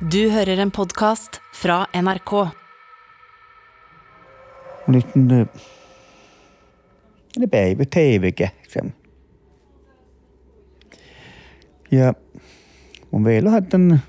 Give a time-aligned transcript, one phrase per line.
[0.00, 2.32] Du hører en podkast fra NRK.
[4.92, 5.46] Nyt ne,
[7.38, 8.86] ne päivä TV-kähtsam.
[8.86, 8.92] Liksom.
[11.90, 12.14] Ja
[13.10, 14.00] mun vielä hatan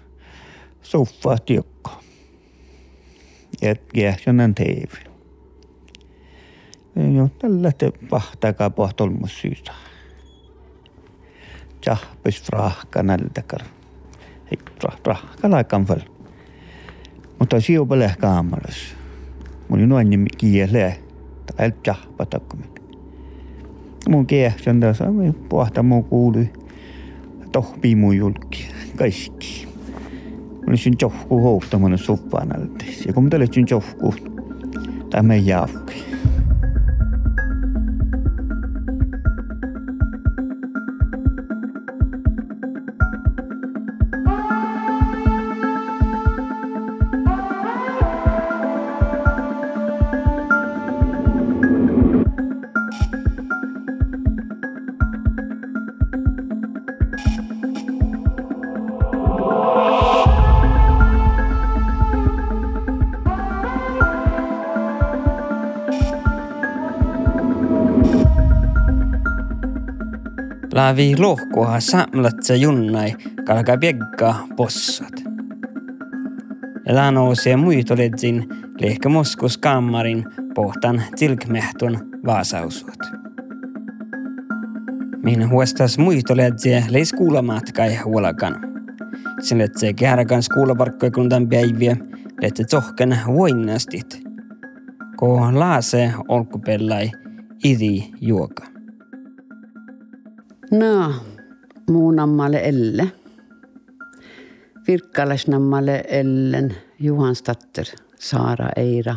[0.82, 1.92] soffaa tiukko.
[3.62, 4.92] Ja kähtsän TV.
[6.96, 9.72] Eh, jo tällä te pahtakaa pohtolmus syystä.
[11.82, 13.04] Tjahpis frahka
[14.52, 14.60] Hei,
[15.04, 16.00] frahka laikan vel.
[17.40, 18.96] Mutta siupele kaamarassa.
[19.70, 21.00] Mun on noin nimi kiele.
[21.56, 22.70] Tai tjahpa takkumin.
[24.10, 25.06] Mun kähtsän tässä
[25.50, 26.50] pohta mun kuului.
[27.52, 28.68] Tohpii mun julki.
[28.98, 29.68] Kaikki.
[30.52, 32.86] Mun olisin johku houftamana soffaan alta.
[33.08, 34.16] Ja kun mä tällä johku,
[35.10, 35.46] tämä ei
[70.88, 75.14] Laavi lohkoa samlatsa junnai kalka piekka possat.
[76.86, 78.46] Ja lanousee muitoledsin
[78.82, 83.00] lehkä moskus kammarin pohtan tilkmehtun vaasausuot.
[85.24, 88.56] Min huostas muitoledsie leis kuulamatkai huolakan.
[89.42, 91.98] Sen letsee kehärakan skuulaparkkoja kundan päiviä,
[92.42, 94.24] letse tohken voinnastit.
[95.16, 97.12] Ko laase olkupellai
[97.64, 98.77] idi juoka.
[100.72, 101.14] No,
[101.90, 103.12] muunammalle Elle.
[104.88, 107.86] Virkkalasnammalle Ellen Juhanstatter,
[108.20, 109.16] Saara Eira.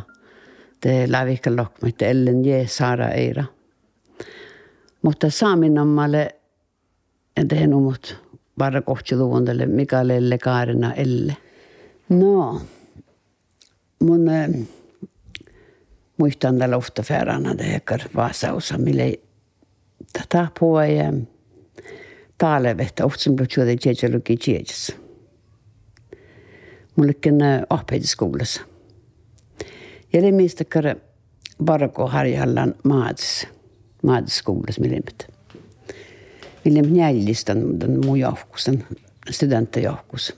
[0.80, 3.44] Te lävikkä lokmaitte Ellen je Saara Eira.
[5.02, 6.34] Mutta saaminammalle
[7.36, 8.16] en tehnyt mut
[8.58, 11.36] bara kohtsiluvundelle Mikael Elle Kaarina Elle.
[12.08, 12.60] No,
[14.00, 14.50] mun äh,
[16.18, 19.20] muistan tällä uhtafäärana tehkar vaasausa, mille
[20.12, 21.12] tätä puoja
[22.40, 24.96] taalevettä ohtsin blotjuoda jejeluki jejes.
[26.96, 27.38] Mullekin
[27.70, 28.62] ahpeitiskoulussa.
[30.12, 30.96] Ja det minsta kare
[31.64, 33.46] barko harjallan maats,
[34.02, 35.28] maatskoulussa milimit.
[36.64, 38.84] Milim njällistan den mun johkusen,
[39.30, 40.36] studenttajahkus.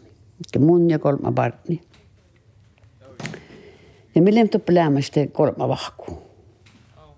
[0.54, 1.80] Ja mun ja kolma barni.
[4.14, 6.22] Ja milim tuppi lämmästä kolma vahku.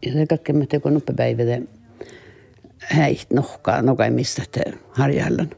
[0.06, 1.42] Ja se kaikki mä tekon uppepäivä
[2.90, 4.58] häit nohka nokemistet
[4.90, 5.50] harjallan.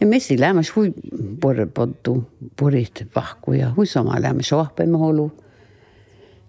[0.00, 0.94] Ja messi lämmäs hui
[1.40, 5.32] porpottu purit vahku ja hui sama lämmäs sohpemme holu.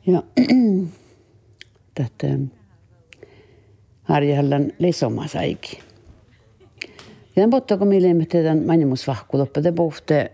[0.07, 0.23] Ja
[1.95, 2.37] tätä
[4.03, 5.79] harjallan lesoma saikin.
[7.35, 10.31] Ja den bottaka mille me teidän manjumusvahku loppede pohte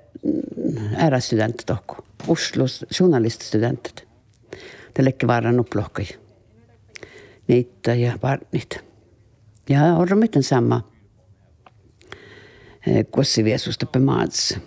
[0.97, 2.05] ära-student tokko.
[2.27, 4.07] Oslos journaliststudentit.
[4.93, 6.05] Te lekki vaaran upplohkai.
[7.47, 8.94] Niitä ja par, niitä.
[9.67, 10.81] Ja här har de inte samma
[12.83, 14.57] e, kossiviesusta på maats.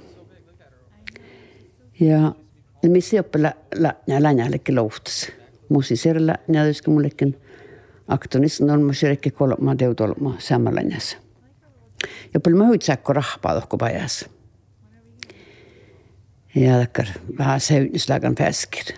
[2.00, 2.34] Ja
[2.82, 5.28] missä ei ole länjä länjällekin louhtas.
[5.68, 7.36] Musiseeri länjä yskä mullekin
[8.08, 11.16] aktonissa normasi rekki kolmaa teutolmaa samanlänjässä.
[12.34, 14.24] Ja paljon mä huitsaakko rahpaa tohko pajas.
[16.54, 17.06] Ja takkar
[17.38, 18.94] vähän säynislagan päskir.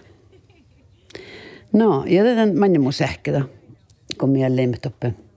[1.72, 3.42] No, ja tämän männimusähkitä,
[4.18, 5.29] kun minä leimet oppeen.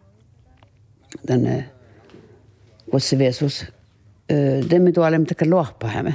[1.25, 1.69] Tänne
[2.91, 3.65] Kossiviesus.
[4.69, 6.13] Demme tuolle mitä luoppahämme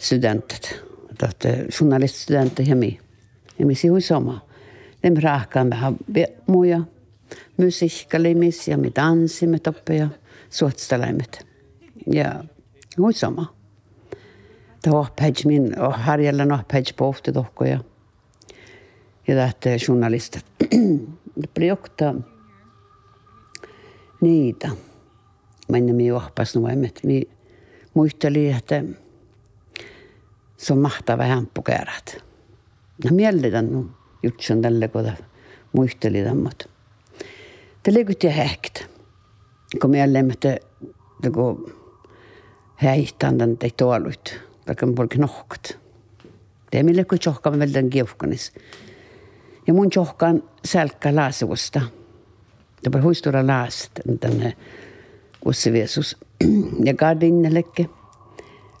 [0.00, 0.82] studentit.
[1.18, 2.98] Tahte journaliststudentit ja mi.
[3.58, 4.46] Ja mi sihui sama.
[5.02, 5.96] Dem rahkaan vähän
[6.46, 6.80] muja.
[7.56, 10.08] Musiikkalimis ja mi tanssimme toppe ja
[10.50, 11.46] suotsteläimet.
[12.06, 12.44] Ja
[12.98, 13.54] hui sama.
[14.84, 17.78] Det var page min och Harjalla no page pohti tohko ja
[19.28, 20.44] ja lähtee journalistit.
[21.54, 22.14] Priokta
[24.20, 24.68] niitä.
[25.70, 27.28] Mä en mi johpas no että mi
[27.94, 28.84] muisteli, että
[30.56, 32.24] se on mahtava hämppukäärät.
[33.04, 33.84] No miellitän no
[34.22, 35.12] jutsun tälle, kun
[35.72, 36.68] muisteli mutta
[37.82, 38.80] Te liikutti häktä.
[39.80, 40.58] Kun mieleen, että
[41.34, 41.74] kun
[42.74, 45.78] häihtään tämän tei tuolut, vaikka mun polki nohkat.
[46.70, 48.52] Te mille kun johkaan vältän kiuhkanis.
[49.66, 51.80] Ja mun johkaan sälkkä laasuusta.
[52.92, 53.90] Var huistura laast
[54.20, 54.56] tänne
[55.40, 56.16] kussiviesus
[56.84, 57.86] ja gardinnellekke.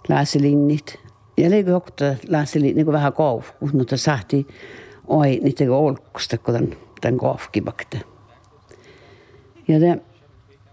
[0.08, 1.00] laasilinnit.
[1.36, 4.46] Ja leikö jokta laasilinnit niin vähän kaufu, mutta sahti
[5.06, 8.00] oi niitä olkusta, kun tämän, tämän kaufkibakte.
[9.68, 9.98] Ja te,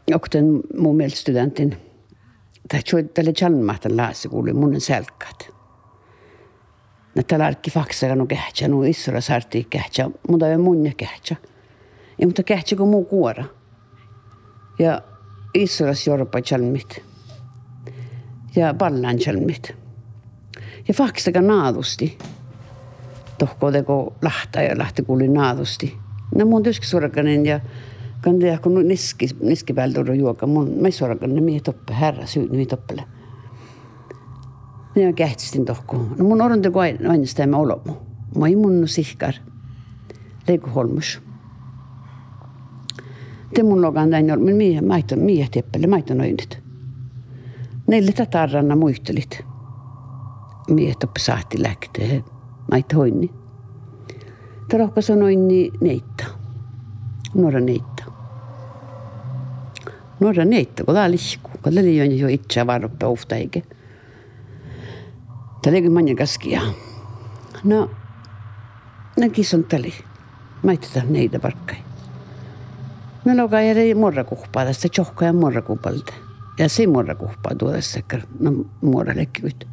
[0.07, 1.77] jokten mun mielestä studentin,
[2.67, 2.81] tämä
[3.13, 5.55] tälle Chalmahtan laasi kuuli mun selkkat.
[7.15, 11.35] Näitä larkki faksa no kähtsä, no isolla sarti kähtsä, mutta ei mun kähtsä.
[12.17, 13.43] Ja mutta kähtsä kun muu kuora.
[14.79, 15.01] Ja
[15.53, 17.03] isolla jorpa chalmit.
[18.55, 19.75] Ja pallan chalmit.
[20.87, 22.17] Ja faksa naadusti.
[23.37, 25.97] Tohko teko lahta ja lähti kuuli naadusti.
[26.35, 27.59] No mun tyski sorkanen ja
[28.21, 32.65] kan det kun niski niski päältä juoka mun mä sorkanen mie toppe herra syy mie
[32.65, 33.03] toppele.
[34.95, 35.97] Minä kähtstin tohko.
[36.17, 37.93] No mun oronte ko aina sitä mä olomu.
[38.37, 39.33] Mä ei mun sihkar.
[40.47, 41.21] Leiku holmus.
[43.55, 46.59] Te mun logan näin on, min mie maito mie teppele maito noinit.
[47.87, 49.45] Neille tatarranna muistelit.
[50.69, 52.23] Mie toppe saati lähtee.
[52.71, 53.31] Maito hoinni.
[54.71, 56.25] Tarokka sanoin niin neittä.
[57.33, 58.03] Nuora neittä.
[60.19, 61.49] Nuora neittä, kun tää lihku.
[61.63, 63.61] Kun tää oli jo itse varroppe ufta eikä.
[65.61, 66.61] Tali oli manja kaskia.
[67.63, 67.89] No,
[69.17, 69.93] ne kison tali.
[70.63, 71.84] Maiteta neitä parkkai.
[73.25, 76.13] no loga järgi murrekuhpadesta, tšohka ja murrekuhpalda.
[76.59, 77.99] Ja se murrekuhpa tuodessa,
[78.39, 78.51] no
[78.81, 79.67] murrelekkyt.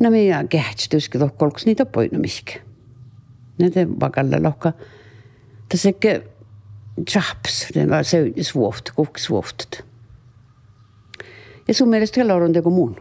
[0.00, 2.62] No minä kehtsä tyski tohkolks niitä poinumiskin.
[3.58, 4.72] Näitä vakalle lohka.
[5.68, 6.20] Tässä ehkä
[7.12, 9.84] tjaps, den var söjnis vuoft, kuks vuoftet.
[11.68, 12.96] Ja sun mielestä kyllä on teko mun.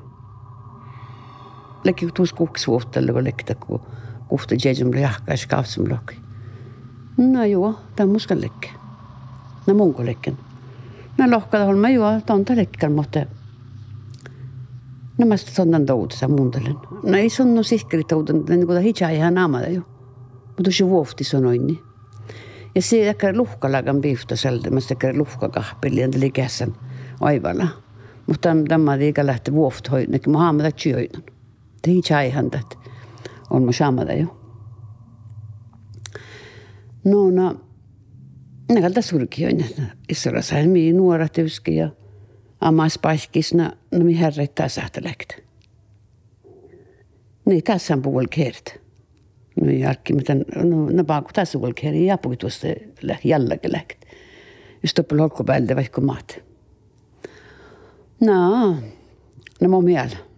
[1.84, 3.44] Lekki tuus kuks vuoftelle, kun lekki
[4.28, 6.16] kuhta jäsumle jahkais kaasumlokki.
[7.18, 8.79] No joo, tämä on muskan lekki
[9.66, 10.38] när mongoläcken.
[11.18, 13.28] Men lockade honom med ju tanta läckan måtte.
[15.18, 16.76] Nämä sonnan toudessa muundelen.
[17.04, 19.82] No ei sonnu sihkeri touden, niin kuin hitsää ihan naamada ju.
[20.58, 21.80] Mutta se vuofti sanoin niin.
[22.76, 26.76] Ja se jäkkä luhkalagan piifta sieltä, mä jäkkä luhkakahpeli, ja tuli käsän
[27.22, 27.68] aivalla.
[28.28, 31.24] Mutta tämä liikaa lähti vuofti hoidon, mä haamada tjöidon.
[31.82, 32.76] Te hitsää ihan tätä.
[33.50, 34.28] On mä saamada ju.
[37.06, 37.56] No, no,
[38.70, 39.66] Näkalta surkioin.
[40.10, 41.90] Issora sai mi nuorat yski ja
[42.62, 43.72] amas paiskisna.
[43.92, 45.36] No mi herrettää sähtäläktä.
[47.46, 48.80] Niin tässä on puol kert.
[49.62, 52.68] No jälkeen mitä no no paaku tässä puol kert ja puhui tuosta
[53.24, 54.06] jälleenkin läkt.
[54.84, 56.40] Just oppil holko päältä vaikka maat.
[58.22, 58.70] No,
[59.62, 60.30] no mun mielestä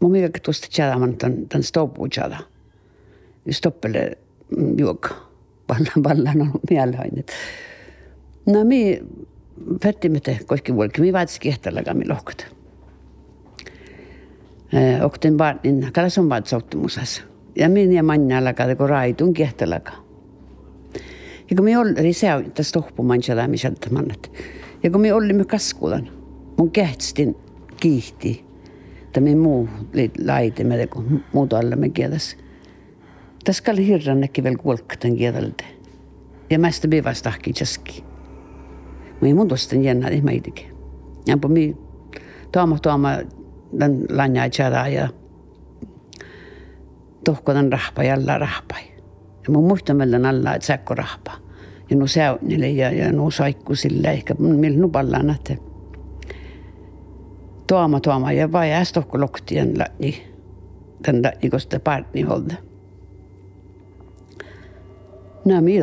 [0.00, 2.38] mun mielestä tuosta tjädämän tämän, tämän stoppuutjädä.
[3.50, 4.18] Stoppele
[4.76, 5.30] juokka.
[5.68, 7.24] Vallan, vallan on mielenhainen
[8.52, 9.00] no me
[9.84, 12.46] võtsime kuskil hulk, me vaatasime Kihtalaga, me lohkud.
[15.04, 17.16] Oktin Bartin, kallas on vaatas Oktimusas
[17.58, 19.92] ja me nii manna alaga nagu raidun Kihtalaga.
[21.50, 24.30] ja kui me olime seal, ta stohpu manna läheme sealt mannet
[24.82, 26.08] ja kui me olime kaskulan,
[26.56, 27.36] mun kehtstin
[27.80, 28.44] kiihti.
[29.12, 29.68] Tämä ei muu
[30.24, 32.36] laite, me teko, muuta alla me kiedas.
[33.44, 35.64] Tässä kalli hirran näki vielä kuolkatan kieleltä.
[36.50, 38.09] Ja mästä bivastahkin jaskiin.
[39.20, 39.24] Jaski.
[39.24, 40.66] Mä ei mun tuosta jännä, niin mä itikin.
[41.26, 41.76] Ja po mi
[42.52, 43.10] tuoma tuoma
[43.80, 45.08] den lanja tjädä ja
[47.24, 48.82] tohko den rahpa jällä rahpai.
[49.44, 51.32] Ja mun muistamalla alla, että säkko rahpa.
[51.90, 55.56] Ja nu säynille ja, ja nu saikku sille ehkä millä nu pallaan, että
[57.66, 60.22] tuoma tuoma ja vai ästohko loktien läni
[61.06, 62.56] den läni kosta partni holde.
[65.44, 65.78] Nää mi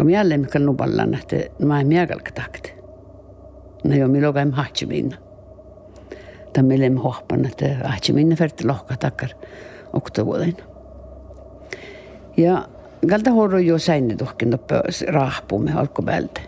[0.00, 2.74] Om jälleen mikä lupalla nähti, mä en miäkälkä takti.
[3.84, 5.16] No jo milo päin haatsi minna.
[6.52, 9.28] Ta meille me hohpan, että haatsi minna ferti lohka takkar
[9.92, 10.56] oktavuoden.
[12.36, 12.68] Ja
[13.10, 14.58] kalta horro jo säinne tuhkin
[15.08, 16.40] raahpumme alkupäältä.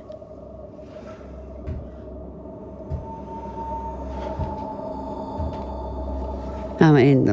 [6.89, 7.25] En,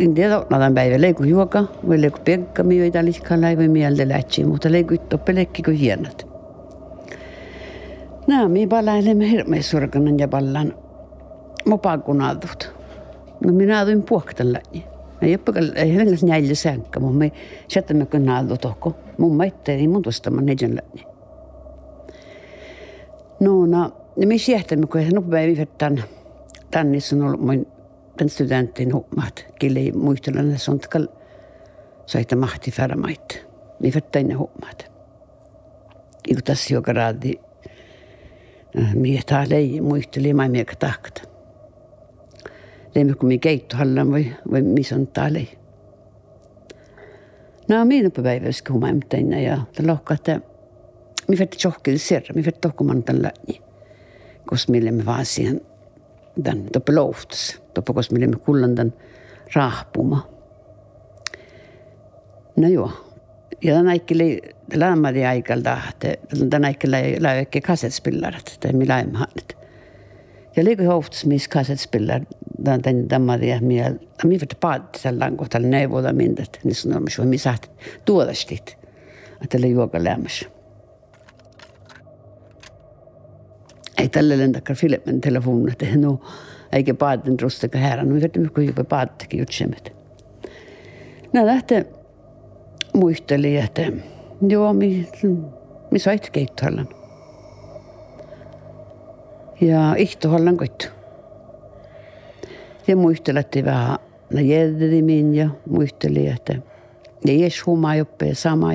[0.00, 4.44] en tiedä, nadan päivä leiku juoka, voi leiku pekka, mi ei täliskaan läivä mieltä lähtsi,
[4.44, 6.26] mutta leiku toppelekki kuin hienot.
[8.26, 10.74] Nämä mi palailemme hirmeisurkanan ja pallan
[11.64, 12.74] mopakunadut.
[13.44, 14.84] No minä puhktan läni.
[15.22, 17.32] Ei ole ei hengas näillä sänkkä, mutta me
[17.68, 18.96] sättämme kun naadu tohko.
[19.18, 21.06] Mun maitte ei mun tuosta mä neidän läni.
[23.40, 26.04] No, no, ja me siehtämme, kun nopea viivettän
[26.70, 27.66] tänne, on ollut mun
[28.18, 29.46] den studentin hummat.
[29.58, 31.06] Kille muistelan ne sånt kal
[32.06, 33.46] saita mahti färamait.
[33.80, 34.90] Ni fettäinne hummat.
[36.28, 37.40] Iku tässä joka raadi
[38.94, 41.22] mie taa lei muisteli mai mieka tahkata.
[42.94, 45.40] Leimme kun mi keittohallan vai, vai missä on täällä.
[47.68, 48.64] No, minun päivässä
[49.08, 50.40] tein ja lohkaa, että
[51.28, 53.62] mi fätti tjohkille serra, mi fätti tohkuman läni.
[54.46, 55.60] Koska me vaan siihen
[56.42, 56.92] tämän toppe
[57.94, 58.92] koska me kullan tämän
[59.54, 60.28] rahpuma.
[62.56, 62.92] No joo,
[63.62, 64.40] ja tämän aikki
[64.74, 66.16] lämmädi aikalta, että
[66.50, 69.56] tämän aikki läiväkki kassetspillarat, tai mi läimhannet.
[70.56, 72.20] Ja liiku hohtas, missä kassetspillar,
[72.64, 77.38] tämän tämän tämän ja miel, mi fätti paatti sellainen kohta, neuvoda mindet, niin sanomus, mi
[77.38, 77.68] sahti
[78.04, 78.78] tuodastit,
[79.42, 80.53] että oli juoka lämmässä.
[83.98, 86.18] ei, talle lendab ka film telefon, et no
[86.74, 89.78] äge paadin rustega ära, no ütleme, kui juba paadki ütlesime.
[91.32, 91.84] no lähte,
[92.94, 93.80] muisteli, et
[94.48, 95.22] joo, mis,
[95.90, 96.86] mis aitab käitu olla.
[99.60, 100.90] ja istu olla kutt.
[102.86, 103.98] ja muisteleti vähän,
[104.30, 106.58] no jäädi minna ja muisteli, että
[107.28, 108.74] ei ees huuma jope sama.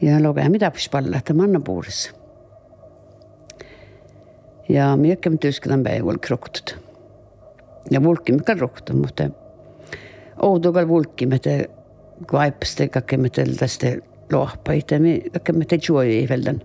[0.00, 2.19] ja lugema, mida siis panna, et manna puurisse
[4.70, 4.96] Ja
[5.40, 6.76] Tyskland blev väl kroktot.
[7.90, 9.30] Ja vulkki mikä rokto, mutta
[10.42, 11.70] oudogal vulkki med te
[12.26, 13.96] kvaipste kakke med te tästä
[14.32, 16.62] lohpa itse mi kakke med te juoi i välden.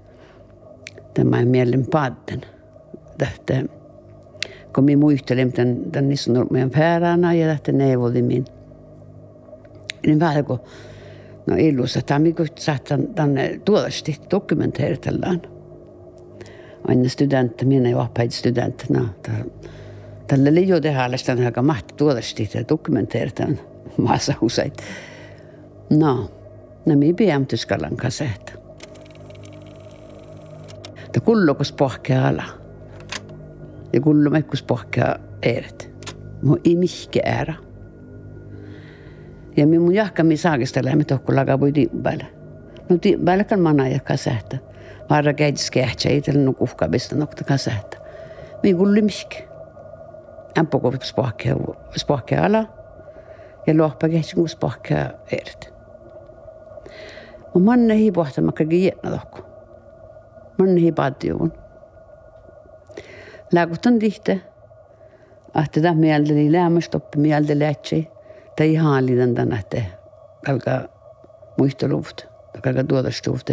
[1.13, 2.41] Tämä mielen padden.
[3.17, 3.63] Tähtä
[4.75, 8.45] kun minä muistelin tämän, tämän niissä on meidän päärana ja tähtä neuvolin min.
[10.05, 10.59] Niin vähän kun
[11.47, 12.21] no illussa, tämä
[12.91, 15.54] on tänne tuolasti dokumenteeritellaan
[16.87, 19.31] on ju student, mina ju ahpäid student, noh ta,
[20.27, 23.57] talle leiu teha alles, ta on väga mahti toodesti, ta dokumenteerida on
[23.97, 24.81] maasausaid.
[25.89, 26.29] no,
[26.85, 28.59] no me peame tüskalan ka seda.
[31.11, 32.45] ta kullugas pohke ala
[33.93, 35.87] ja kulluma kus pohke eerd,
[36.41, 37.55] mu imihke ära.
[39.57, 42.27] ja me mu jahka, me ei saagi seda lähme tohku laga või tiim peale.
[42.89, 44.59] no tiim peale ka ma najakka seda
[45.35, 47.97] käydis kähtsä, ei tällä nukuhka besta nokta kasahta.
[48.63, 49.47] Mi kulli mihke.
[50.59, 51.55] Ämpö kun spohkea,
[51.97, 52.65] spohkea ala.
[53.67, 55.73] Ja lohpa kähtsä kun spohkea eeret.
[57.53, 59.37] Mun manne hii pohtama kaikki jätnä tohku.
[60.57, 61.53] Manne hii paattiuun.
[63.53, 64.41] Lääkutan tihte.
[65.53, 67.95] Ahte tämä mieltä niin lämmästoppi mieltä lähtsä.
[68.57, 69.81] Tai ihan liitan tänä, että
[70.45, 70.89] kalka
[71.57, 72.21] muisteluft.
[72.63, 73.49] Kalka tuotastuft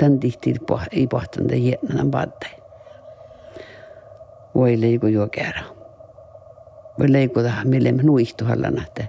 [0.00, 0.54] ja kullot tan tihti
[0.92, 2.50] ei pohtanda hietnanan paattai.
[4.54, 5.64] Voi leiku jo käydä.
[6.98, 9.04] Voi leiku tähän, mille me nuihtu hallana, että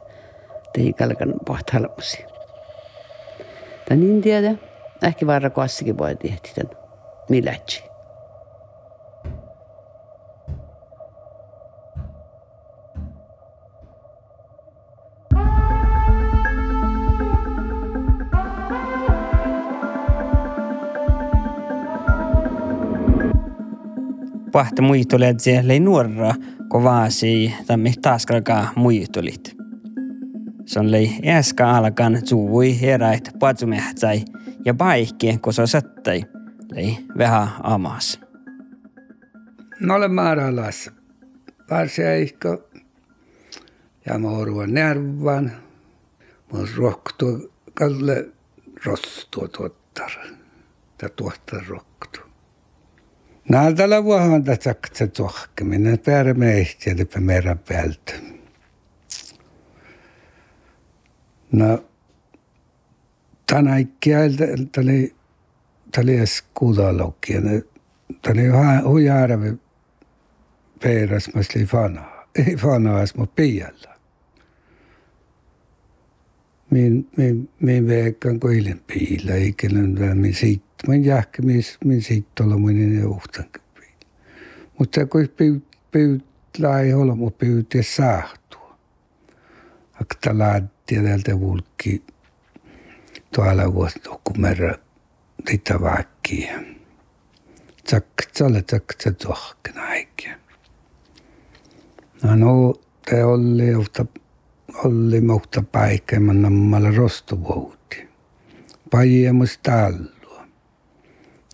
[0.78, 2.26] ei kalkan pohthalmusi.
[3.90, 4.56] Tän niin tiedä,
[5.04, 6.78] ehkä varra kossikin voi tehdä tämän
[7.30, 7.84] milätsi.
[24.56, 26.34] Pahta muistulet lei nuorra
[26.68, 29.56] kovasi tammi taaskalkaa muistulit.
[30.66, 34.26] Se on lei äskä alkan suvui eräit patsumehtsai
[34.66, 36.24] ja paikki kosa sattai
[36.72, 38.20] lei vähän amas.
[39.80, 40.92] No olen maaralas.
[41.72, 42.70] Varsiaikko
[44.06, 45.52] ja moruan nervan.
[46.52, 48.30] Mun rohtu kalle
[48.86, 50.12] rostua tuottar.
[51.02, 52.35] Ja tuottar rohtu.
[53.50, 58.14] Nädala vuohandat hakkasin tuhkiminen, päärämme ehtiä lepä merän päältä.
[61.52, 61.86] No,
[63.48, 64.44] tänä ikkiailta,
[64.76, 65.16] tuli,
[65.96, 67.42] tuli edes kuudalokkia,
[68.22, 68.48] tuli
[68.84, 69.54] huijaarevi
[70.84, 73.96] peiras, mä olin vanhaa, ei vanhaa, mutta piialla.
[76.70, 80.34] Min, min, min väg kan gå in en bil, jag gick en min
[80.86, 81.42] siitä Mä jahka,
[81.86, 83.46] min siitä olla mun johtan.
[84.80, 86.26] Mutta kun pyyt, pyyt
[86.60, 88.78] lai olla, mutta pyyt ja saahtua.
[90.02, 92.04] Akka laattia tältä vulkki
[93.36, 94.74] tuolla vuosi kun merra
[95.50, 96.60] sitä vaikkia.
[97.84, 100.40] Tsaktsalla tsaktsä tuohkena äikkiä.
[102.24, 102.74] No
[103.06, 104.06] te oli johta,
[104.84, 108.08] oli mohta paikka, mä nammalla rostovuutti.
[108.92, 110.15] Pajia musta alla.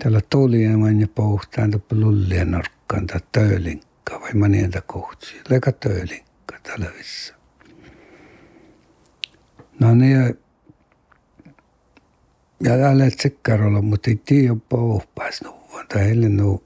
[0.04, 5.36] Tällä tolieman ja pohtaan tuppa lullien norkkaan tai töölinkka vai manienta kohtsi.
[5.50, 7.36] Leka töölinkka tällä vissä.
[9.80, 10.40] No niin,
[12.64, 15.88] ja täällä et sekkarolla, mutta ei tiedä pohpaas nuvan.
[15.88, 16.64] Tai heille nu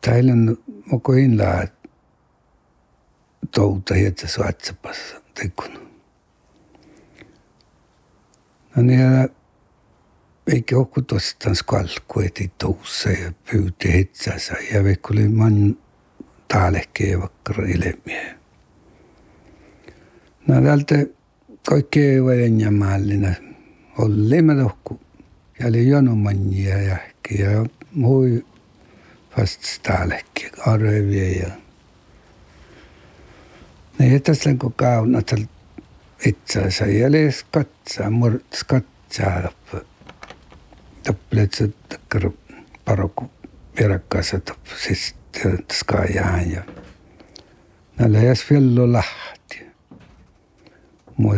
[0.00, 0.58] Täällä on
[0.92, 1.64] mokoin laa
[3.54, 5.90] touta hiettä suatsapassa tekun.
[8.76, 9.00] No niin,
[10.52, 14.54] eikä ole tostaan skalku, eti toussa ja pyyti hitsänsä.
[14.72, 15.76] Ja vaikka oli man
[16.48, 18.34] taalehkeen vaikka ilmiä.
[20.46, 20.94] No täältä
[21.68, 22.20] kaikki ei
[22.70, 23.34] mallina.
[23.98, 25.00] Oli mä lohku.
[25.60, 26.96] Ja oli jonomannia ja
[27.38, 28.44] ja mui
[29.36, 31.50] fast staalehki arvia ja
[33.98, 35.44] ne jätäs kun kauna tal
[36.26, 39.52] itseänsä ja oli skatsaa, mur skatsaa
[41.30, 42.36] plötsligt dök upp
[42.84, 43.22] Barok
[43.74, 46.62] perekaiset upp siis töötajaskaajahan ja
[47.98, 49.66] no leias villu lahti.
[51.16, 51.34] mu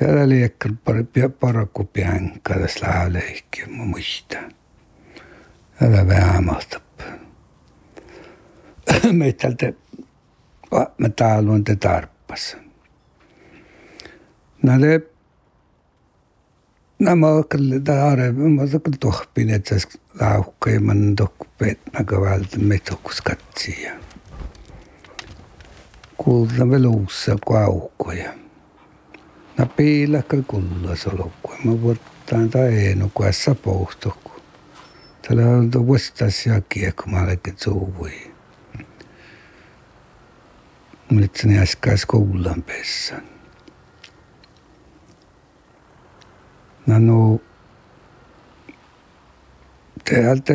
[0.00, 0.68] ja oli ikka
[1.40, 4.52] Baroku peankades läheb ehkki ma mõistan.
[5.80, 6.82] väga vähemalt.
[9.12, 9.72] meiteltä
[10.98, 12.56] mä täällä on te tarpas.
[14.62, 15.11] Näille
[17.02, 19.88] na ma küll taare, ma küll tohpin, et siis
[20.20, 23.96] lauk ei mõnda kupeet, aga nagu vaata metsukus katsi ja.
[26.22, 28.34] kuulda veel uus kui auku ja.
[29.58, 34.38] no piilaka kullas olukord, ma võtan ta eenu, kui äsja puhtuku.
[35.26, 38.14] talle öelda vastas ja kiek ma olen suu või.
[41.10, 43.31] ma ütlesin, et äsja kuulan pessan.
[46.88, 47.30] Olin äsken koulan pessä.
[47.30, 47.40] No, no
[50.04, 50.52] täältä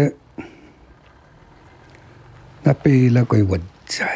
[2.65, 4.07] nä piilakoi vuotsaa.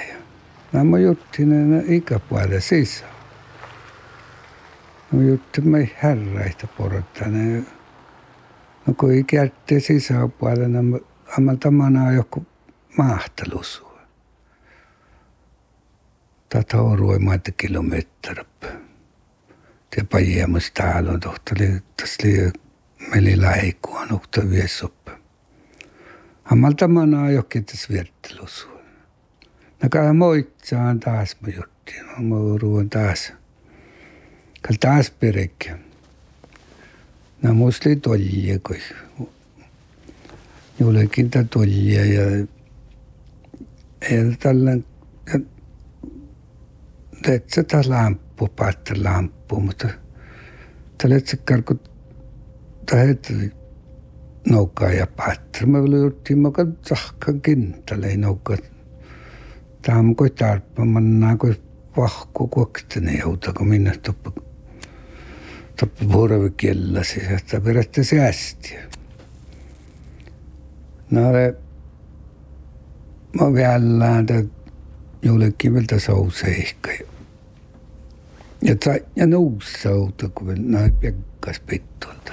[0.74, 3.12] Nämä juttiin ikäpuolella sisään.
[5.12, 7.68] No juttu me härräistä porottaneen.
[8.88, 11.00] No kun ei kertti sisäpuolella, no
[11.38, 12.46] amma tamana joku
[12.98, 13.86] mahtelus.
[16.50, 18.46] Tätä on ruimaita kilometriä.
[20.12, 22.52] Pajemus täällä on tohtali, tässä oli
[23.10, 25.12] meillä laikua, nukta viesoppa.
[26.46, 28.68] Ammal tamana jokin tässä viertelus.
[29.84, 33.34] No kai moitsaan taas mä juttiin, mä ruoan taas.
[34.62, 35.70] Kal taas perek.
[37.42, 38.80] No musli tolje kui.
[40.80, 42.48] Jollekin ta tolje ja
[44.02, 44.78] ja tällä
[47.22, 49.88] tätsä ta lamppu, päättä lamppu, mutta
[50.98, 51.80] tällä se karku
[52.86, 53.34] tähet
[54.50, 55.66] noukkaa ja päättä.
[55.66, 58.58] Mä oli juttiin, mä kan sahkan kintalle noukkaa.
[59.82, 60.32] Tämä on kuin
[60.86, 61.56] mä näen kuin
[61.98, 64.32] vahku kuoktene jouta, kun minä tuppa
[65.80, 68.84] tappa puuravi kiellä siis, että pidätte säästiä.
[71.12, 71.22] No
[73.40, 74.44] mä vielä että
[75.22, 76.92] jollekin vielä souseikka.
[78.62, 82.32] Ja, ja, ja noussauta, kun näin piekkas pittulta.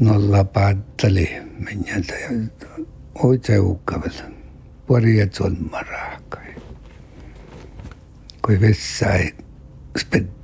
[0.00, 2.28] Nolla päätteli minältä ja
[3.14, 4.22] oitse ukkavilla.
[4.86, 6.40] Puoli ja tsolmarahka.
[8.44, 9.34] Kui vessai
[9.98, 10.36] spet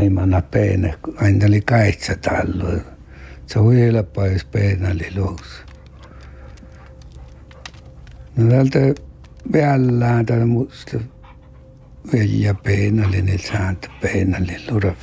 [0.00, 2.80] ei manna peene, aina oli kaitsa tallu.
[3.46, 5.64] Se huilapa, jos peena oli luus.
[8.36, 8.78] No täältä
[9.52, 11.00] peallään täältä musta
[12.12, 14.96] välja peenali, neil saanud peenali, tuleb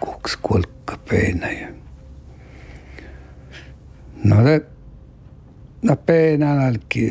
[0.00, 1.68] kuks kulka peena ja.
[4.24, 4.60] no ta,
[5.82, 7.10] no peenalalki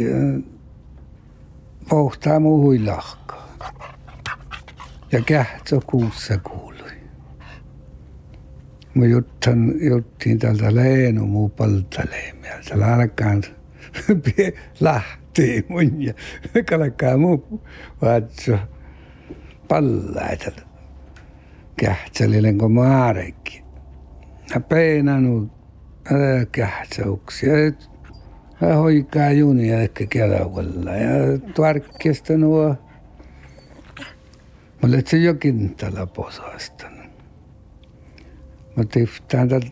[1.90, 3.48] puhtaa muuhun lahka.
[5.12, 6.92] Ja kähtö kuussa kuului.
[8.94, 12.62] Mä juttan, juttiin tältä Leenu muu paltaleemia.
[12.62, 13.44] Se alkaan
[14.80, 16.14] lähti mun ja
[16.70, 17.62] kalkaa muu
[18.02, 18.58] vatsa.
[19.68, 20.52] Pallaita.
[21.80, 23.64] Kähtsälinen kuin maarekki.
[24.54, 25.52] Ja peinanut
[26.52, 27.54] kähtsäuksia.
[28.62, 30.92] Ja hoikaa junia ehkä kelavalla.
[30.92, 32.76] Ja tuarkkista nuo
[34.84, 36.94] Mä olet se jokin tällä posastan.
[38.76, 39.68] Mä tiftaan tällä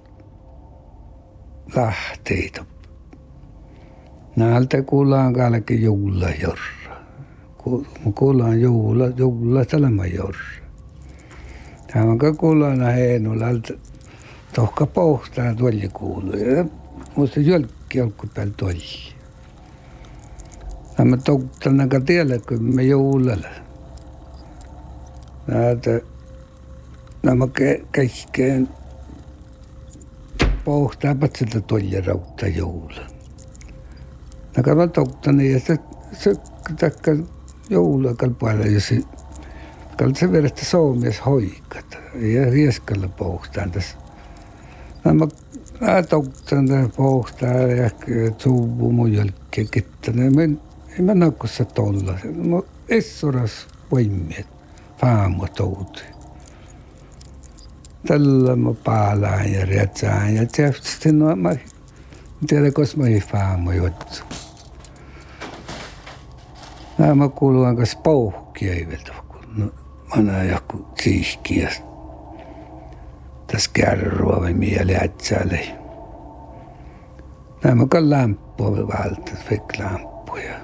[1.75, 2.65] lähteitä.
[4.35, 6.29] Näältä kuullaan kaikki juula
[7.65, 7.89] jorra.
[8.05, 10.39] Mä kuullaan juula, juula tällä jorra.
[11.93, 13.73] Tämä on kuullaan heenulalta.
[14.53, 16.71] Tohka pohtaa tuolla kuuluu.
[17.15, 19.15] Musta jölkki olku päällä tuolla.
[20.97, 23.47] Tämä tohtana tiellä, kun me juulalla
[25.47, 25.99] näitä
[27.23, 27.47] nämä
[27.95, 28.69] kaikkeen
[30.65, 33.15] pohtaa patsilta tuolla rautta joulun.
[34.57, 35.77] No kalman toktani ja se,
[36.11, 36.35] se
[36.79, 37.11] takka
[37.69, 39.01] joulua kalpailla ja se
[39.97, 43.97] kal se verestä soomies hoikat ja rieskalla pohtaan tässä.
[45.03, 45.27] Nämä
[45.81, 47.89] Mä toktan tämän pohtaa ja
[48.37, 50.35] suuvu mun jälkeen kettänen.
[50.35, 50.59] Mä en
[51.01, 52.17] mä nakkossa tolla.
[52.23, 54.47] Mä essoras voimiet.
[54.97, 56.03] Faamo touti.
[58.07, 61.55] Tällä mä paalaan ja rätsään ja tietysti no mä
[62.47, 64.44] tiedä, koska mä ei faamo juttu.
[66.97, 69.71] Magakuluhan kanssa pauhukkia iveltä, kun
[70.25, 71.71] mä joku tsiihkiä.
[73.47, 75.59] Tässä käydä ruovemmin ja lähtsälle.
[77.63, 80.55] Nämä on lämpöä välttä, vek lämpöjä.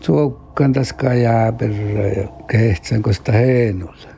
[0.00, 4.08] Suokkaan tässä kajaa perä ja kehtsän kosta heinulla.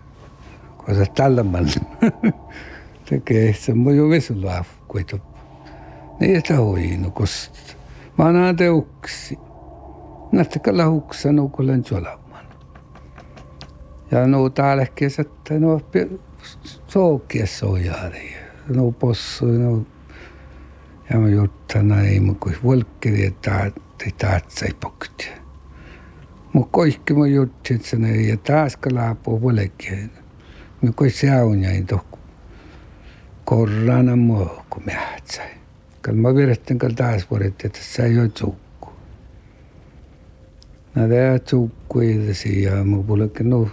[0.77, 1.69] Kosta talmalla.
[3.05, 5.29] Se kehtsän muu jo vesulaafu, kuitenkin.
[6.21, 7.75] Niin, että hoinu kosta.
[8.19, 9.39] Mä annan teuksi.
[10.35, 12.19] نتكلهوك سنوكل انجولا
[14.11, 15.81] ja no ta läks, et no
[16.87, 18.37] soovki soojari,
[18.69, 19.85] no boss no.
[21.11, 25.29] ja ma jutan näima, kui võlkiri taheti tähtsaid punkti.
[26.53, 30.09] mu kõik ma jutin sinna ja taas ka läheb võlegi.
[30.83, 32.19] no kui see on jäi tohku.
[33.45, 35.43] korrana mõõgu mähtsa.
[36.05, 38.68] kui ma virutan ka taas võrreldes, et see ei ole suur
[40.99, 43.69] nädäjätsuu kuiilisi ja mu pulõki nuu,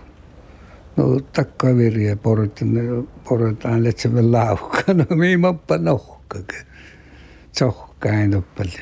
[0.97, 2.75] nuu takkavirje portan,
[3.23, 6.61] portan lihtsalt lauka, no mii mõppa nohkaga,
[7.51, 8.75] tsohkain õppel.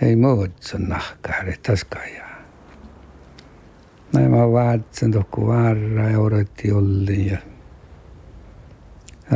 [0.00, 2.24] ei muud, see on nahkääri taskaja.
[4.12, 7.38] no ja ma vaatasin tuhku varra eurot ei olnud ja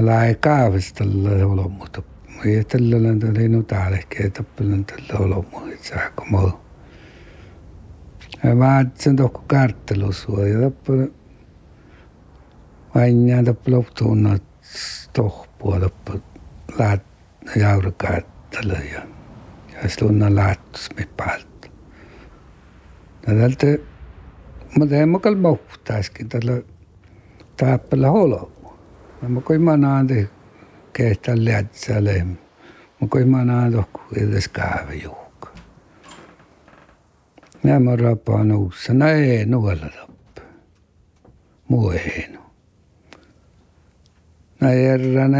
[0.00, 2.08] lae ka vist talle olema tõpp,
[2.40, 6.61] või talle olen teinud tähelehki ja tõppel on talle olema, et see hakkab mõõtma
[8.44, 10.98] vaatasin tohku Käärtelu suvi lõppu.
[12.94, 14.42] Aina lõppu lõppunud
[15.12, 16.20] tohpu lõppu
[16.78, 17.06] läht
[17.56, 19.02] jauru Käärtelu ja
[19.80, 21.70] siis tunne lähtus meid pealt.
[23.26, 23.80] ja tälte
[24.78, 26.64] ma teen ka muhtaski talle
[27.56, 28.52] tappele holo.
[29.28, 30.28] ma kui ma näen teid,
[30.92, 32.36] kes tal jätsa lehma.
[33.00, 35.16] ma kui ma näen tohku edes kaeva juhu.
[37.62, 38.94] Nää mä rapaan uussa.
[38.94, 40.42] Nää ei nuolla loppu.
[41.68, 42.38] Muu ei nu.
[44.60, 45.38] Nää järränä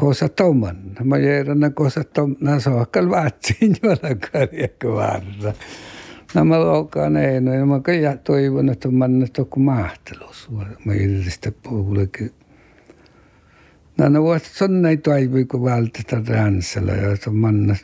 [0.00, 0.76] cosa toman.
[1.04, 2.36] Mä jäärän ne cosa toman.
[2.40, 5.52] Nää sohkal vaatsin jolla karjakka varra.
[6.34, 10.50] Nämä loukaan ei, no ja mä kyllä toivon, että mä nyt joku mahtelus.
[10.84, 12.30] Mä yritän puhulekin.
[13.98, 17.76] Nämä vuodet on näin toivoi, kun vältetään ränsälä ja se manna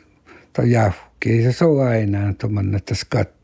[0.53, 1.29] tai jahki.
[1.29, 3.40] Ei se ole aina, että manna tässä katsi,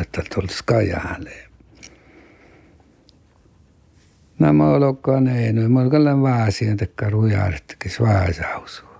[0.00, 1.46] että tuolla skajaalee.
[4.38, 8.96] Nämä olokkaan ei, no mä ollaan vaasien tekka rujaarttakin svaasausua.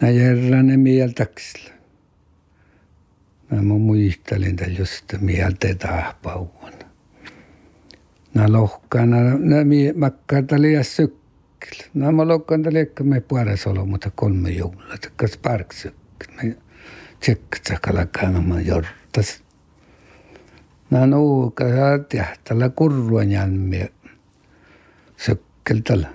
[0.00, 1.74] Nä järräne mieltäksillä.
[3.50, 6.72] Nämä muistelin tällä just mieltä tahpauun.
[8.34, 9.56] Nä lohkana, nä
[9.96, 11.88] makkaata liian sykkil.
[11.94, 16.54] Nämä lohkana liekka me puolessa olo, mutta kolme joulua, tekkas parksykkil.
[17.22, 19.42] Me tsekkatsakalakana mä jortas.
[20.90, 23.88] Nää nuuka ja tällä kurruan jälmiä
[25.16, 26.08] sökkeltällä.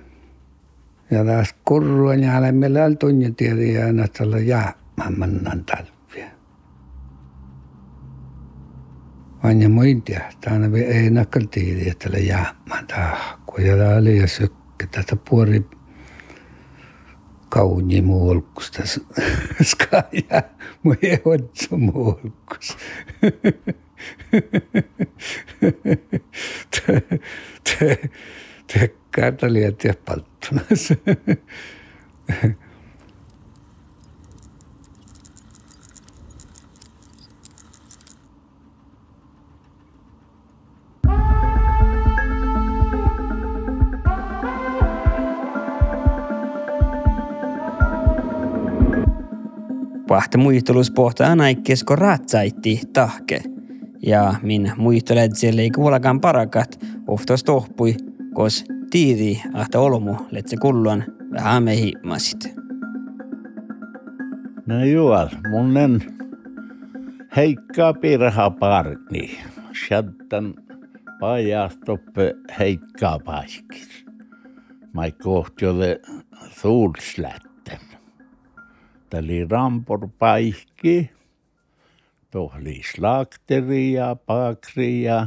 [1.10, 6.30] Ja taas kurruan jälmiä oli tunnin tiedä ja aina tällä jäämämännan talvia.
[9.42, 10.02] Vain ja muin
[10.46, 13.60] aina ei nakkal tiedä, että tällä jäämän tahko.
[13.60, 14.26] Ja tää oli ja
[17.48, 19.04] 顔にもオルクスです。
[19.58, 20.50] ですかいや、
[20.82, 22.76] もうええわ、ちょもオルクス。
[26.70, 27.20] te, te,
[27.64, 28.08] te,
[28.66, 28.92] te, te,
[29.32, 31.38] te, te, te,
[50.08, 53.42] Pahte muistulus pohtaa naikkesko ratsaitti tahke.
[54.02, 57.96] Ja min muistolet siellä ei kuullakaan parakat, oftos tohpui,
[58.34, 62.54] kos tiidi ahta olmu letse kulluan vähän mehi masit.
[64.66, 66.00] No juol, munnen
[67.36, 69.38] heikkaa pirha parni.
[69.86, 70.54] Shaddan
[71.20, 74.06] pajastoppe heikkaa paiskis.
[74.92, 75.74] Mä kohti jo
[76.50, 77.47] suulslätten.
[79.14, 81.10] Oli rampor paikki.
[82.30, 85.26] Tuo oli slakteri ja pakri ja,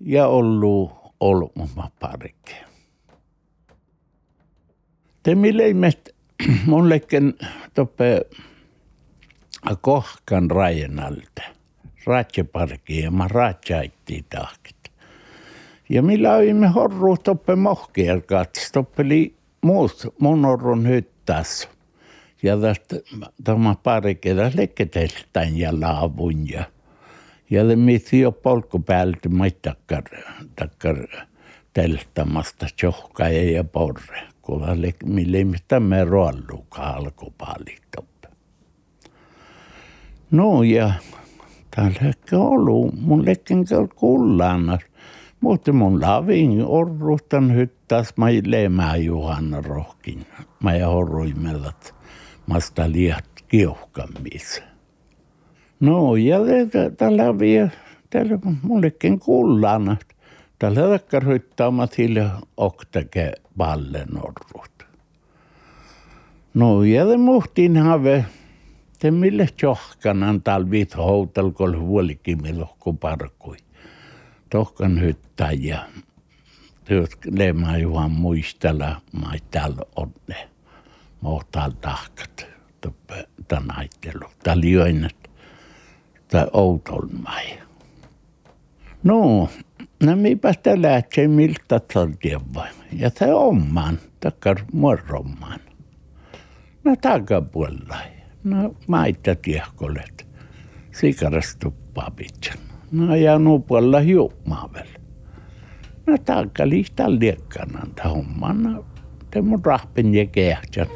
[0.00, 2.64] ja ollut olmuma parike.
[5.22, 6.14] Te milleimet
[6.66, 7.34] mullekin
[7.74, 8.20] toppe
[9.80, 11.42] kohkan rajan alta.
[12.06, 14.76] Ratseparki ja mä ratsaitti tahkit.
[15.88, 21.68] Ja millä oimme horru toppe mohkierkat, toppeli muut mun orrun hyttäs.
[22.42, 22.96] Ja tästä
[23.44, 26.64] tämä pari kertaa lekketeltään ja laavun ja
[27.50, 30.04] ja det mitt jo polkupäältä maittakkar
[30.56, 31.06] takkar
[31.72, 34.22] telttamasta tjohka ja porre.
[34.42, 34.62] Kun
[35.04, 38.28] mille mitä me ruollukaan alkupaalittoppe.
[40.30, 40.92] No ja
[41.76, 44.78] täällä ehkä ollut, mun lekken kullaan.
[45.40, 50.26] Mutta mun lavin orruhtan hyttäs mä leemää Juhanna rohkin.
[50.62, 51.99] Mä ja horruimellat
[52.50, 54.62] masta liat kiuhkamis.
[55.80, 56.38] No ja
[56.96, 57.70] tällä vie,
[58.10, 59.98] tällä mullekin kullaan.
[60.58, 64.86] Tällä takkar hyttämät hille oktake ballen orrut.
[66.54, 68.24] No ja det muhtiin have
[68.98, 73.56] te mille tjohkanan talvit houtalkol huolikimilohku parkui.
[74.50, 75.78] Tohkan hyttä ja
[76.84, 80.48] työt lemä juhan muistella mä täällä onne.
[81.20, 82.46] Mohtaal tahkat
[83.48, 84.24] tänaittelu.
[84.42, 85.30] Täällä joinnet
[86.28, 87.58] tai outolmai.
[89.02, 89.48] No,
[90.02, 92.66] no mipä sitä lähtsee miltä tartiava.
[92.92, 95.60] Ja se omaan, takkar morromaan.
[96.84, 97.96] No takapuolella.
[98.44, 100.26] No maita tiehkolet.
[100.92, 102.58] Sikarastuppaa pitsan.
[102.92, 104.86] No ja nupuolella hiukkaavel.
[106.06, 108.62] No taakka liistaa liekkanan homman.
[108.62, 108.84] No,
[109.30, 110.86] te mun rahpen ja kehtsän.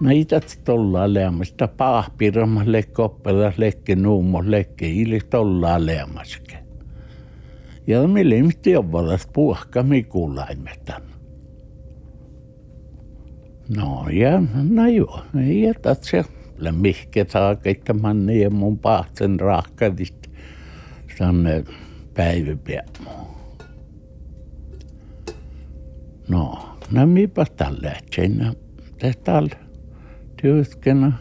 [0.00, 6.58] No ität tollaa leamasta paahpirama lekke oppela lekke nuumo lekke ili tollaa leamaske.
[7.86, 11.02] Ja me lemti jobbalas puhka mi kuulaimetan.
[13.76, 16.24] No ja, no joo, ei jätät se.
[16.72, 20.30] Mihke saa kaikka manne ja mun pahtsen rahkadista
[21.18, 21.64] tänne
[22.14, 23.26] päiväpiämään.
[26.28, 28.52] No, no mipä tällä tjena.
[29.24, 29.65] Tällä
[30.42, 31.12] työskennä.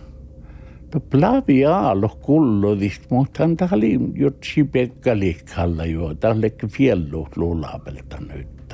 [0.91, 6.13] To plavi aalo kullodist, mutta hän tali jutsi pekka liikalla jo.
[6.13, 8.73] Tälle fiellu luulapelta nyt.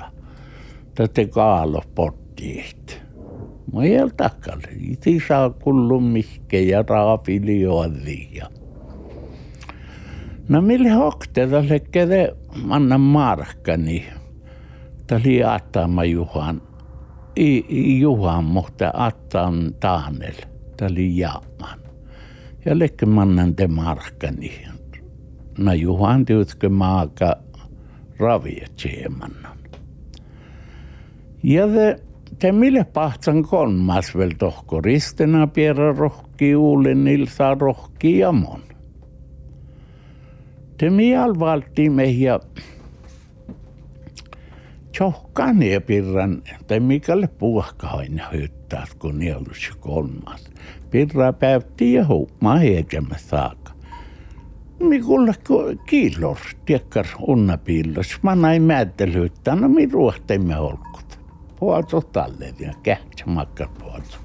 [0.96, 3.02] Tätä kaalo pottiit.
[3.74, 4.68] Mä ei ole takalle.
[4.80, 8.50] Iti saa kullu mihke ja raafili ja
[10.50, 14.06] No mille hokte tälle kede manna markkani.
[15.08, 16.62] Täli attaama Juhan.
[17.36, 20.36] I, Juhan, mutta attaan taanel.
[20.78, 21.80] Täli jaaman.
[22.66, 24.66] Ja lekke mannan te markkani.
[25.58, 27.36] No Juhan työtkö maaka
[28.20, 29.58] raviet siemannan.
[31.44, 32.00] Ja te,
[32.40, 38.62] te mille pahtsan kolmas vel tohko ristena piera rohki uulen ilsa rohki ja mon.
[40.78, 41.90] Te mial valti
[44.92, 50.50] tjohkan ja pirran, tai mikälle puhkain hyttää, kun nielus kolmas.
[50.90, 53.72] Pirra päytti ja huumaa heitämä saaka.
[54.80, 55.34] Mikulla
[55.86, 58.20] kiilor, tiekkar unnapillos.
[58.24, 61.20] Mä näin määttelyttää, no mi ruohteimme olkut.
[61.60, 64.18] Puolto talleen ja kähtsä makkar puolto.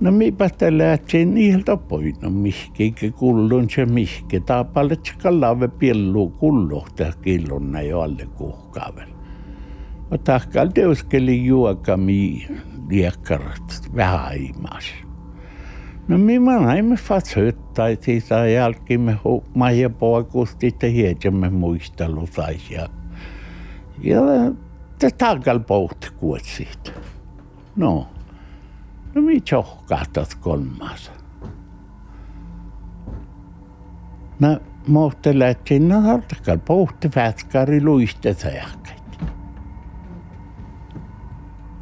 [0.00, 4.40] No mipä te lähtsin niiltä pois, no mihki kullun se mihki.
[4.40, 9.15] Taapalle tskallave pillu kulluhta killunna jo alle kuhkaavel.
[10.10, 12.48] Mä tahkal teuskeli juokami
[12.88, 14.94] liekkarat vähän imas.
[16.08, 22.74] No minä näimme fats hyttäi siitä jälkimme huumaa ja poikusti, että hietsemme muistelu saisi.
[22.74, 22.88] Ja,
[24.02, 24.20] ja
[24.98, 26.92] te tahkal pohti kuotsit.
[27.76, 28.08] No.
[29.14, 31.12] No mi tjohkahtat kolmas.
[34.40, 38.34] No, mohte lähtsin, no hartakal pohti vätskari luiste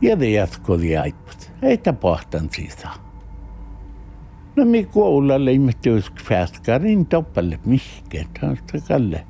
[0.04, 1.50] Ja det jatkoi aiput.
[1.62, 2.88] Ei tapahtan siitä.
[4.56, 8.26] No mi kuulla leimet just vätskarin toppalle mihke,
[8.88, 9.26] kalle.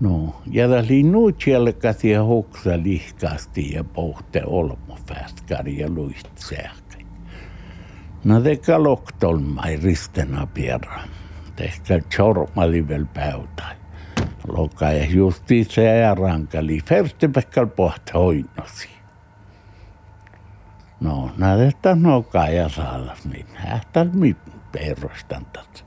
[0.00, 7.06] No, ja oli nuut jälkäsi ja hoksa lihkasti ja pohte olmo vätskari ja luist sähkät.
[8.24, 11.00] No te kaloktolmai ristena pierra.
[11.56, 13.76] Tehkä chormali vel päytä.
[14.48, 16.80] Loka ja justi se ja rankali.
[16.80, 19.01] Fersti pekkal pohti hoinosi.
[21.02, 23.46] No, näitä no ja saada niin.
[23.54, 24.36] Hähtää mi
[24.72, 25.84] perustan tätä.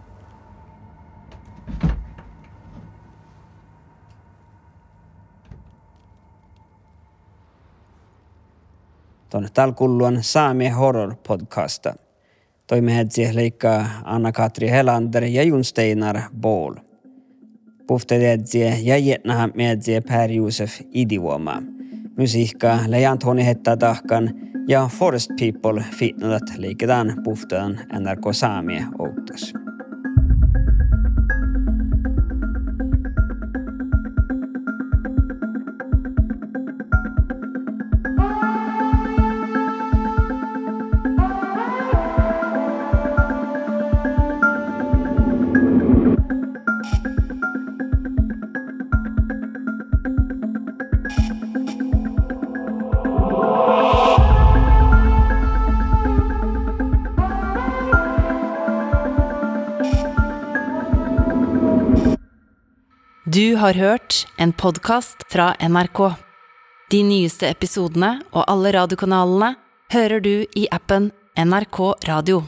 [9.30, 11.96] Tuonne talkulluan Saami Horror podcasta.
[12.68, 16.74] Toimihetsi leikkaa Anna-Katri Helander ja Jun Steinar Bowl.
[17.88, 21.62] Puhtededzie ja Jetnaha medzie Per Josef Idivuoma.
[22.18, 24.34] Musiikka leijant honi hetta tahkan
[24.68, 29.65] ja Forest People fitnadat liiketaan puhtaan NRK Saamie outos.
[63.66, 66.00] Har hørt en podkast fra NRK.
[66.92, 69.56] De nyeste episodene og alle radiokanalene
[69.94, 72.44] hører du i appen NRK Radio.